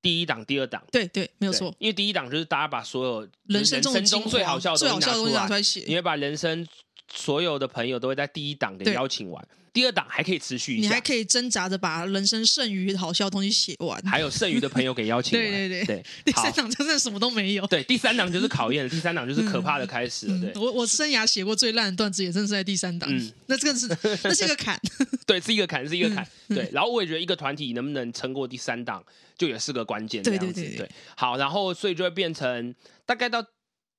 [0.00, 3.92] 第一档、第二档，对对，没有错，因为第一档就是大家把所有人生中
[4.28, 6.66] 最好笑的东西拿出来，拿出来写，你会把人生
[7.12, 9.48] 所有的朋友都会在第一档给邀请完。
[9.72, 15.30] 第二档还可以持续一下，你还可以挣扎着把人生剩余的好笑的东西写完，还有剩余的朋友给邀请。
[15.38, 17.64] 对对对对，第三档真的什么都没有。
[17.68, 20.40] 对，第三档就是考验，第三档就是可怕的开始了。
[20.40, 23.08] 对，我我生涯写过最烂的段子也正是在第三档。
[23.12, 23.86] 嗯，那这个是
[24.26, 24.76] 那是一个坎。
[25.24, 26.26] 对，是一个坎，是一个坎。
[26.48, 29.00] 对，然后我也觉得一个团体能不能撑过第三档，
[29.38, 30.20] 就也是个关键。
[30.24, 30.90] 对对对对。
[31.16, 32.74] 好，然后所以就会变成
[33.06, 33.40] 大概到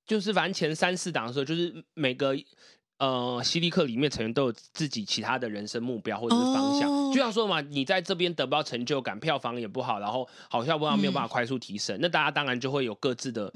[0.05, 2.35] 就是反正前三四档的时候，就是每个。
[3.01, 13.51] 呃，犀利克里面成员都有自己其他的人生目标或者是方向，哦、就像说嘛，你在这边得不到成就感，票房也不好，然后好像不好，没有办法快速提升，嗯、那大家当然就会有各自的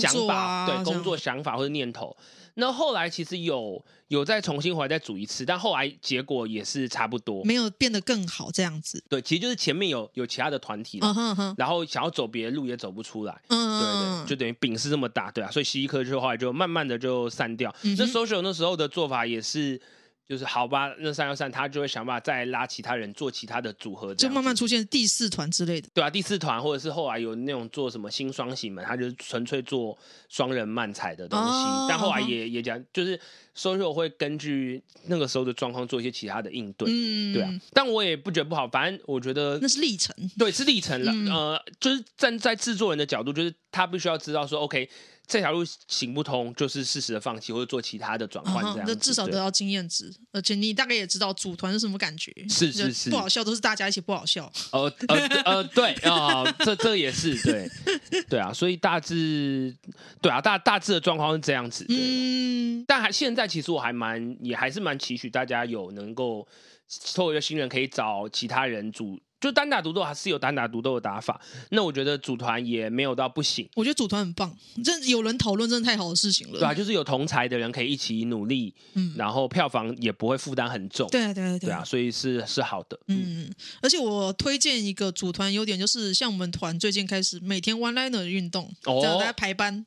[0.00, 2.16] 想法，啊、对工作想法或者念头。
[2.58, 9.02] 那后来其实有有再重新回来再煮一次，但后来结果也是差不多，没有变得更好这样子。
[9.08, 11.54] 对，其实就是前面有有其他的团体，uh huh huh.
[11.56, 13.80] 然后想要走别的路也走不出来，嗯、uh huh.
[13.80, 17.70] 对对，就等于饼是这么大，对啊，所以西医科就后来就慢慢的就散掉。
[17.82, 17.96] Uh huh.
[17.98, 19.80] 那 social 那时候的做法也是。
[20.28, 25.88] 就是好吧，那三幺三，他就会想办法再拉其他人做其他的组合，就慢慢出现第四团之类的。
[25.94, 29.96] 对啊，第四团或者是后来有那种做什么新双喜门，他就是纯粹做
[30.28, 31.46] 双人漫才的东西。
[31.46, 33.18] 哦、但后来也、哦、也讲，就是
[33.56, 36.86] SoSo 会根据那个时候的状况做一些其他的应对。
[36.90, 37.50] 嗯，对啊。
[37.72, 40.14] 但我也不觉得不好，反正我觉得那是历程。
[40.38, 41.10] 对，是历程了。
[41.10, 44.88] 嗯、呃，就是站在制作人的角度，就是他必须要知道说，OK。
[45.30, 48.84] 这条路行不通，就是适时的放弃或者做其他的转换，这样子。
[48.86, 52.32] 那、uh 至少得到经验值，而且你大概也知道组团是什么感觉。
[52.48, 54.50] 是是是，不好笑都是大家一起不好笑。
[54.72, 57.68] 呃呃呃，对啊、呃， 这这也是对
[58.30, 59.76] 对啊，所以大致
[60.22, 61.84] 对啊，大大致的状况是这样子。
[61.90, 66.48] 嗯，但还现在其实我还蛮也还是蛮期许大家有能够
[66.86, 69.20] 作为一个新人可以找其他人组。
[69.40, 73.68] 就单打独斗还是有单打独斗的打法，那我觉得组团也没有到不行。
[73.76, 76.58] 我觉得组团很棒，这有人讨论真的太好的事情了。
[76.58, 81.08] 对啊，就是有同才的人可以一起努力，嗯，然后票房也不会负担很重。
[81.10, 82.98] 对啊，对啊，对啊，所以是是好的。
[83.06, 89.86] 嗯，嗯，而且我推荐一个组团优点就是，像我们团最近开始每天 one liner 的运动，哦，大家排班，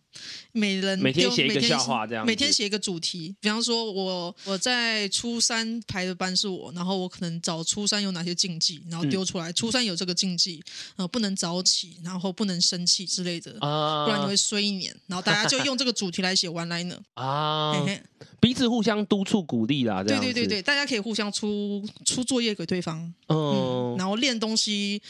[0.54, 3.36] 每人每天写一个笑话这样，每天写一个主题。
[3.42, 9.40] 比方说我我在初三排的班是我，然后我可能找初三有哪些禁忌，然后丢出来。
[9.41, 10.63] 来，初三有这个禁忌，
[10.95, 14.95] 呃，不能早起，然后不能生气之类的，啊、不然你会衰一年。
[15.08, 18.04] 然后大家就用这个主题来写 one liner 啊，嘿嘿
[18.39, 25.01] 彼此互相督促鼓励啦，对对对对，大家可以互相出出作业给对方，嗯，嗯，然后练东西，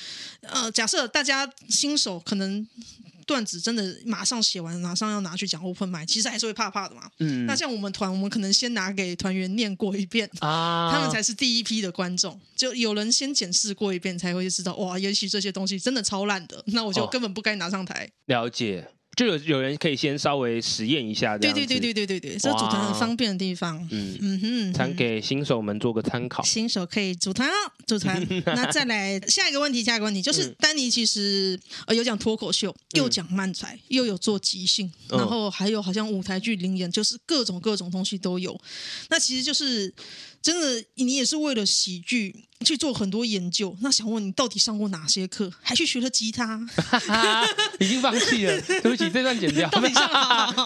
[0.42, 2.68] 呃，假设大家新手可能。
[3.32, 7.10] 段子真的马上写完，马上要拿去讲 open mic，其实还是会怕怕的嘛。
[7.20, 18.04] 嗯，那像我们团，我们可能先拿给团员念过一遍啊， 他们才是第一批的观众，就有人先检视过一遍，才会知道哇，也许这些东西真的超烂的，那我就根本不该拿上台。
[18.04, 18.90] 哦，了解。
[19.18, 26.42] 就有有人可以先稍微实验一下，对对对对对对对，这组团很方便的地方，嗯嗯哼，才给新手们做个参考。
[26.44, 28.26] 新手可以组团哦，组团。
[28.56, 38.58] 那再来下一个问题，下一个问题就是，丹尼其实呃有讲脱口秀，又讲漫才，又有做即兴，然后还有好像舞台剧临演，就是各种各种东西都有。
[39.10, 39.94] 那其实就是
[40.42, 42.46] 真的，你也是为了喜剧。
[42.64, 45.52] 去做很多研究，那想问你到底上过哪些课？
[45.62, 46.60] 还去学了吉他？
[47.80, 49.70] 已经放弃了，对不起，这段剪掉。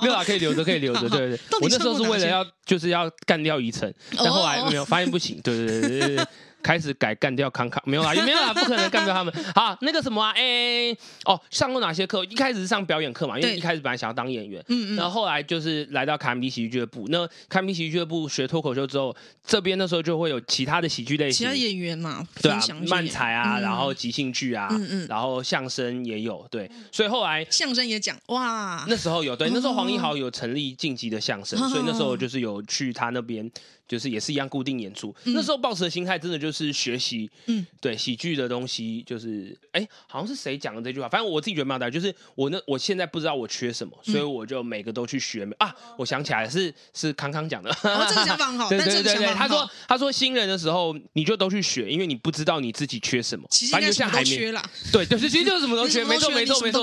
[0.01, 1.09] 没有啊，可以留着，可以留着。
[1.09, 5.39] 对对对，我那时候是为了要，就是要干掉一层，但后来没有发现不行。
[5.43, 6.27] 对对对对对。
[6.65, 7.79] 开始改干掉康康。
[7.85, 9.31] 没有啦， 也没有啦，不可能干掉他们。
[9.53, 12.23] 好，那个什么啊，哎、欸，哦，上过哪些课？
[12.25, 17.05] 一开始是上表演课嘛，因为一开始本来想要当演员，嗯嗯，然后后来就是来到卡米蒂喜剧俱乐部。
[17.09, 33.51] 那卡米蒂喜剧俱乐部学脱口秀之后，这边那时候就会有其他的喜剧类型，其他演员嘛，对啊，漫才啊，嗯、然后即兴剧啊，嗯嗯，然后相声也有，对，所以后来相声也讲哇，那时候有对，那时候黄一豪有成立晋级的相声，所以那时候就是有去他那边。
[33.87, 45.45] 就是也是一样固定演出，嗯、那时候抱持的心态真的就是学习，嗯，对喜剧的东西，就是哎，好像是谁讲的这句话，反正我自己觉得蛮大，就是我那我现在不知道我缺什么，所以我就每个都去学。
[45.59, 56.81] 啊，我想起来是是康康讲的，哦，这个想法很好， 对对对对，他说他说新人的时候你就都去学，因为你不知道你自己缺什么，其实应该什么都缺啦，对，就是其实就是什么都缺， 没错没错没错，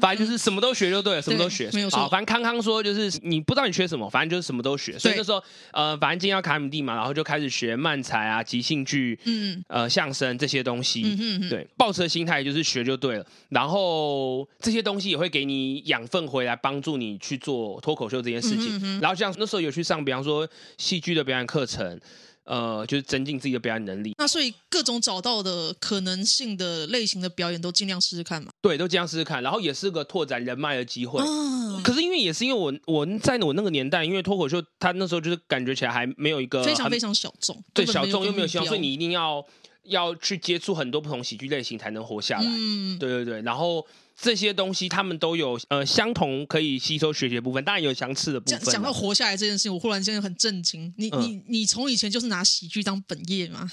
[0.00, 2.08] 反正就是什么都学就对了，什么都学，没有错。
[2.08, 7.24] 反正康康说就是你不知道你缺什么，反正就是什么都学，所以那时候呃，反正今天要卡米蒂嘛，然后就。
[7.24, 11.16] 开始学漫才啊，即兴剧，嗯，呃，相声这些东西，
[11.48, 13.26] 对，抱持的心态就是学就对了。
[13.48, 18.76] 然后这些东西也会给你养分回来，帮助你去做脱口秀这件事情。
[18.76, 21.98] 嗯、哼哼然后像那时候有去上，比方说戏剧的表演课程。
[22.44, 24.14] 呃，就是增进自己的表演能力。
[24.18, 28.50] 那所以各种找到的可能性的类型的表演都尽量试试看嘛。
[28.60, 31.22] 对，都尽量试试看，然后也是个拓展人脉的机会。
[31.22, 39.44] 哦、可是因为也是因为我我在我那个年代，因为脱口秀他那时候就是感觉起来还没有一个非常非常小众，对小众又没有希望，所以你一定要
[39.84, 42.46] 要去接触很多不同喜剧类型才能活下来。
[42.46, 43.86] 嗯，对对对，然后。
[44.16, 48.60] 这些东西他们都有呃相同可以吸收学习的部分，当然有相似的部分。
[48.60, 50.94] 讲到活下来这件事情，我忽然间很震惊。
[50.96, 53.68] 你、嗯、你你从以前就是拿喜剧当本业吗？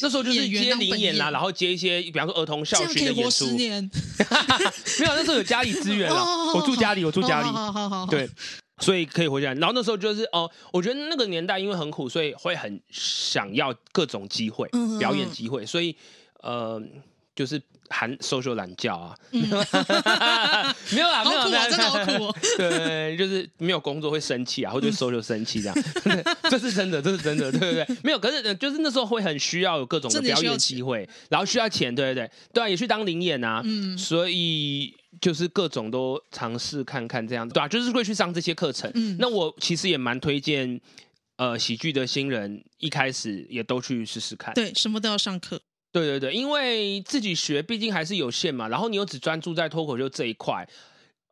[0.00, 3.46] 那时候就是接零演啦，然后接一些比方说儿童校训的演出。
[3.58, 7.48] 没有，那时候有家里资源了，哦、我住家里，我住家里。
[7.48, 8.28] 好好好，对，
[8.78, 9.52] 所以可以回家。
[9.54, 15.94] 然后那时候就是哦、呃，我觉得那个年代因为很苦，所以会很想要各种机会，嗯、表演机会，所以
[16.40, 16.82] 呃。
[17.34, 17.58] 就是
[17.92, 22.34] 含 social 懒觉啊， 没有啦，没有啦，真的好苦哦。
[22.56, 25.76] 对，就是没有工作会生气啊，或者 social 生气这样，
[26.50, 27.96] 这是真的，这是真的，对不对？
[28.02, 38.90] 没有，可是就是那时候会很需要有各种的表演机会，然后需要钱，对对对，对啊，也去当临演啊，嗯，所以就是各种都尝试看看这样子，对啊，就是会去上这些课程。
[38.94, 40.80] 嗯，那我其实也蛮推荐，
[41.36, 45.60] 呃，喜剧的新人一开始也都去试试看，对，什么都要上课。
[45.92, 50.66] 对对对，因为自己学毕竟还是有限嘛，然后你又只专注在脱口秀这一块，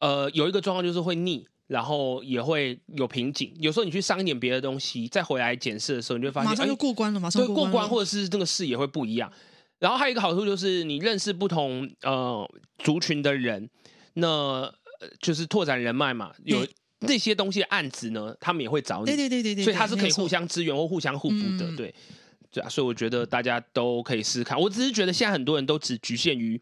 [0.00, 3.52] 呃，有一个状况就是会腻，然后也会有瓶颈。
[3.58, 9.32] 有时候你去上一点别的东西，再回来检视的时候，你就会发现马上就过关了，马上过关，或者是那个视野会不一样。
[9.78, 12.46] 然后还有一个好处就是你认识不同呃
[12.84, 13.70] 族群的人，
[14.12, 14.70] 那
[15.22, 16.34] 就是拓展人脉嘛。
[16.44, 16.66] 有
[16.98, 19.06] 那些东西的案子呢，他们也会找你。
[19.06, 21.94] 对对对对对，所以他是可以互相支援或互相互补的，对。
[22.52, 24.60] 对啊，所以我觉得大家都可以试试看。
[24.60, 26.60] 我只是觉得现在很多人都只局限于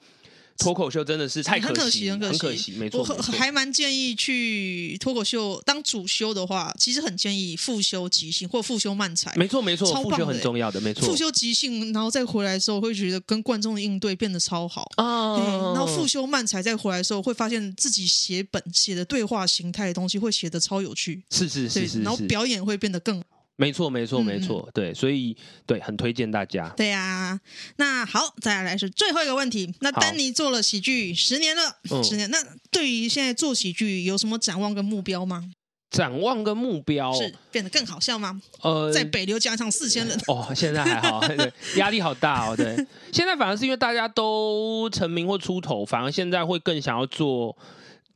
[0.59, 3.01] 脱口秀，真的是太可惜，很可惜，很可惜，没错。
[3.01, 9.33] 我还蛮建议去脱口秀当主修的话，其实很建议复修即兴或复修慢才。
[9.37, 11.07] 没错没错，复修很重要的，没错。
[11.07, 15.39] 复修即兴，然后再回来的时候，会觉得跟观众的应对变得超好啊。
[15.73, 23.38] 然后复修慢才再回来的时候，会发现自己写本写的对话形态的东西会写得超有趣，是是是是，然后表演会变得更好。
[23.61, 26.69] 没错，没错，没错，对，所以对，很推荐大家。
[26.77, 27.39] 对啊，
[27.77, 29.75] 那好，再来是最后一个问题。
[29.81, 31.63] 那丹尼做了喜剧十年了，
[32.05, 32.39] 十年，那
[32.71, 35.51] 对于现在做喜剧有什么展望跟目标吗？
[35.91, 38.41] 展望跟目标是变得更好笑吗？
[38.63, 42.55] 呃，在北流加上四千人哦，现在还好，对，压力好大哦。
[42.55, 42.77] 对，
[43.13, 47.57] 现在反而是因为大家都成名或出头，反而现在会更想要做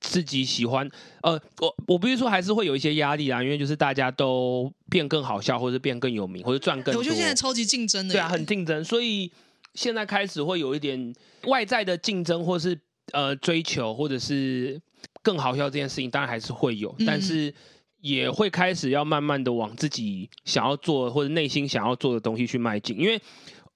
[0.02, 0.86] 自己喜欢。
[1.22, 6.98] 呃，我我必须说还是会有一些压力啊，因为就是大家都变更好笑，或者变更有名，或者赚更多。
[7.00, 9.32] 我觉得现在超级竞争的，对啊，很竞争，所以
[9.74, 11.14] 现在开始会有一点
[11.46, 12.78] 外在的竞争，或是
[13.12, 14.78] 呃追求，或者是。
[15.20, 17.52] 更好笑这件事情当然还是会有，但是
[18.00, 22.98] 也会开始要慢慢的往自己想要做或者内心想要做的东西去迈进。
[22.98, 23.20] 因为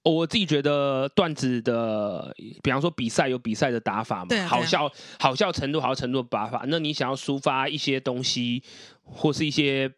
[0.09, 8.63] 我自己觉得段子的，比方说比赛有比赛的打法嘛，对啊对啊，好笑好笑程度好笑程度的打法，那你想要抒发一些东西
[9.03, 9.91] 或是一些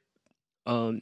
[0.65, 0.93] 嗯。
[0.93, 1.01] 呃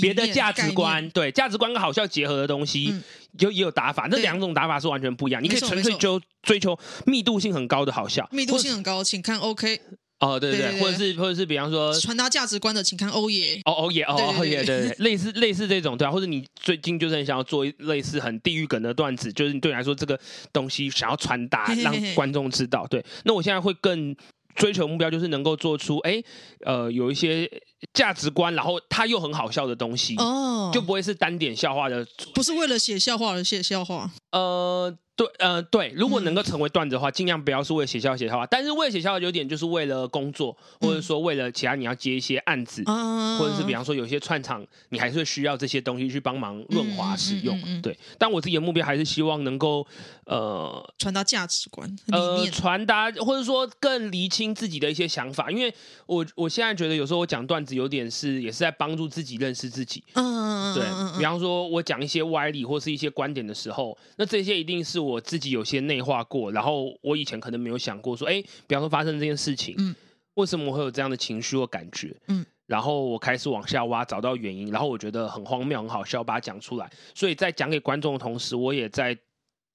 [0.00, 2.92] 别的价值观，对价值观跟好笑结合的东西，
[3.38, 4.08] 就、嗯、也有打法。
[4.10, 5.42] 那两种打法是完全不一样。
[5.42, 6.76] 你可以纯粹就追求
[7.06, 9.80] 密度性很高的好笑，密度性很高，请看 OK。
[10.20, 13.60] 哦，对对对，对对对，或者是或者是比方说传达价值观的，请看欧耶。
[13.64, 20.18] 哦欧耶，哦欧耶，对对，类似类似这种对啊，或者你最近就是很想要做类似很地狱梗的段子，就是你对你来说这个
[20.52, 22.86] 东西想要传达让观众知道。
[22.88, 24.16] 对，那我现在会更。
[24.54, 26.20] 追求目标就是能够做出哎，
[26.64, 27.48] 呃，有一些
[27.92, 34.96] 价值观，然后它又很好笑的东西，哦，就不会是单点笑话的，不是为了写笑话而写笑话，呃。
[35.18, 38.46] 对，呃，对，如果能够成为段子的话，尽量不要是为了写笑写笑话。
[38.46, 47.56] 但是为了写笑话，有点就是为了工作，或者说为了其他你要接一些案子，嗯、或者是比方说有些串场，你还是会需要这些东西去帮忙润滑使用。
[47.56, 49.84] 嗯嗯嗯嗯、对，但我自己的目标还是希望能够
[50.26, 55.50] 呃传达价值观，呃传达或者说更厘清自己的一些想法。
[55.50, 55.74] 因为
[56.06, 60.04] 我我现在觉得有时候我讲段子有点是也是在帮助自己认识自己。
[60.14, 60.84] 嗯，对，
[61.18, 65.08] 比方说我讲一些歪理或是一些观点的时候，那这些一定是我。
[65.08, 69.92] 我自己有些内化过，然后我以前可能没有想过说，哎，比方说发生这件事情，嗯，
[70.34, 76.88] 为什么我会有这样的情绪或感觉，嗯，然后我开始往下挖，找到原因，然后我觉得很荒谬、很好笑，把它讲出来。
[77.14, 79.18] 所以在讲给观众的同时，我也在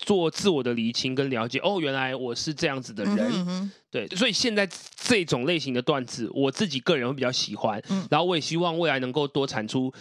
[0.03, 1.59] 做自我的厘清跟了解。
[1.59, 4.07] 哦，原来我是这样子的人，嗯哼，对。
[4.09, 9.91] 所以现在这种类型的段子，我自己个人会比较喜欢，嗯，然后我也希望未来能够多产出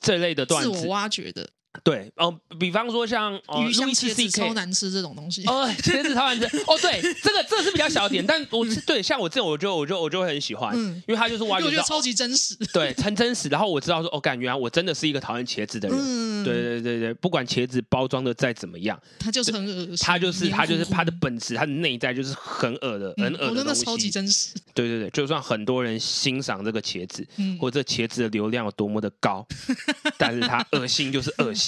[0.00, 1.48] 这类的段子，自我挖掘的。
[1.82, 13.48] 对哦，比方说像鱼香茄子超难吃这种东西哦，茄子超难吃哦，对，这个这个是比较小点，但我对像我这种，我就我就我就会很喜欢，嗯，因为他就是挖掘，我觉得超级真实，对，很真实。
[13.48, 24.50] 然后我知道说，哦，感觉我真的是一个讨厌茄子的人，嗯，对对对对，不管茄子包装的再怎么样，它就是很恶心，它就是它就是它的本质，它的内在就是很恶的，很恶的东西，真的超级真实。
[24.74, 27.26] 对对对，就算很多人欣赏这个茄子，
[27.58, 29.46] 或者这茄子的流量有多么的高，
[30.18, 31.61] 但是它恶心就是恶心。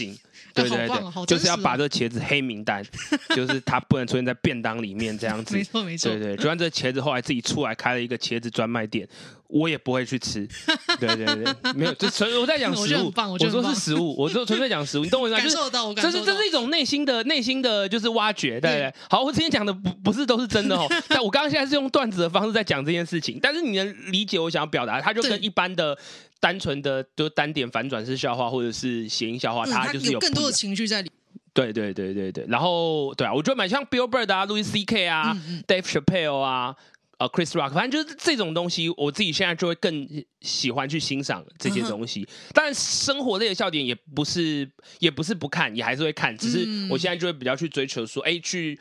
[0.55, 2.81] 对对对，哦、就是要把这个茄子黑名单，
[3.35, 5.57] 就是它不能出现在便当里面这样子。
[5.57, 6.13] 没错没错。
[6.13, 9.09] 对对，就算这茄子后来自己出来开了一个茄子专卖店，
[9.49, 10.47] 我也不会去吃。
[11.01, 15.43] 对对对，没有，就纯我在讲 食物，我，说是食物，我就纯粹讲食物，你懂我意思吗？
[15.43, 16.25] 感受到，我感受到。
[16.25, 18.95] 这是这是一种内心的内心的就是挖掘，对对，对。
[19.11, 25.99] 好，我之前讲的不不是都是真的哦，但我刚刚现在是用段子的方式在讲这件事情，但是你能理解我想要表达，它就跟一般的。
[26.45, 31.11] 单纯的就单点反转式笑话，或者是谐音笑话，它就是有更多的情绪在里。
[31.55, 35.07] 对对对对对，然后对啊，我觉得蛮像 Bill Burr 啊、Louis C.K.
[35.07, 35.35] 啊、
[35.67, 36.77] Dave Chappelle 啊、
[37.17, 40.07] 呃 Chris Rock，反正就是这种东西，我自己现在就会更
[40.43, 42.29] 喜欢去欣赏这些东西。
[42.53, 48.79] 当、嗯、然，生活类的笑点也不是也不是不看，也还是会看，只是我现在就会比较去追求说，哎，去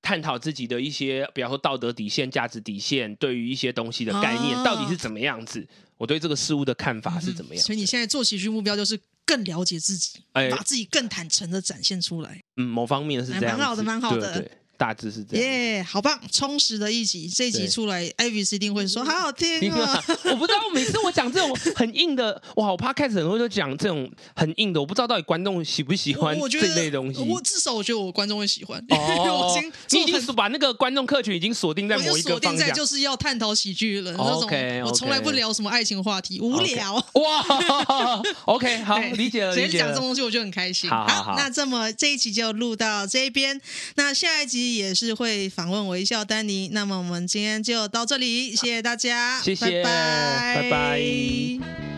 [0.00, 5.66] 探讨自己的一些，比方说道德底线、价值底线，对于一些东西的概念、哦、到底是怎么样子。
[5.96, 7.64] 我对这个事物的看法是怎么样？
[7.64, 12.40] 所以你现在做喜剧目标就是更了解自己，哎，把自己更坦诚的展现出来。
[12.56, 14.32] 嗯，某方面是这样，蛮好的，蛮好的。
[14.34, 17.28] 对对大致是这样，耶，yeah, 好棒，充实的一集。
[17.28, 20.02] 这一集出来，Avis 一定会说好好听啊！
[20.30, 27.20] 我不知道，每次我讲这种很硬的， 哇，我怕开始很多人都讲这种很硬的，我不知道到底观众喜不喜欢这类东西。
[27.22, 34.12] 我至少我觉得我观众会喜欢，哦，我已经你已经把那个观众客群已经锁定在某一个定在，就是要探讨喜剧了。
[34.12, 34.48] 那种
[34.86, 36.94] 我从来不聊什么爱情话题，无聊。
[36.94, 39.86] 哇， OK，好，理解了，理解了。
[39.86, 40.88] 讲这种东西我就很开心。
[40.88, 43.60] 好，那这么这一集就录到这边，
[43.96, 44.67] 那下一集。
[44.76, 50.62] 也是会访问微笑丹尼，那么我们今天就到这里，谢谢大家，谢谢，拜拜。
[50.62, 51.97] 拜拜。